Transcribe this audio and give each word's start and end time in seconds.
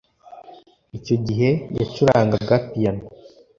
Icyo 0.97 1.15
gihe 1.25 1.49
yacurangaga 1.79 2.55
piyano 2.67 3.03